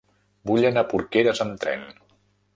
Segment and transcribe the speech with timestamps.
[0.51, 1.87] Vull anar a Porqueres amb tren.